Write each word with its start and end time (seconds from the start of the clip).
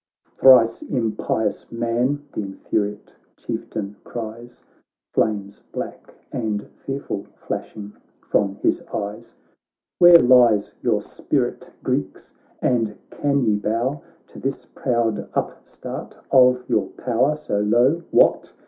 'Thrice 0.39 0.81
impious 0.81 1.71
man,' 1.71 2.25
th' 2.33 2.37
infuriate 2.37 3.15
Chieftain 3.37 3.97
cries 4.03 4.63
(Flames 5.13 5.61
black 5.71 6.15
and 6.31 6.63
fearful 6.83 7.25
flashing 7.35 7.93
from 8.19 8.55
his 8.63 8.81
eyes),'' 8.91 9.35
Where 9.99 10.17
lies 10.17 10.73
your 10.81 11.01
spirit, 11.03 11.71
Greeks? 11.83 12.33
and 12.63 12.97
can 13.11 13.43
ye 13.43 13.53
bow 13.57 14.01
To 14.25 14.39
this 14.39 14.65
proud 14.73 15.29
upstart 15.35 16.17
of 16.31 16.67
your 16.67 16.87
power 16.87 17.35
so 17.35 17.59
low? 17.59 18.01
What! 18.09 18.53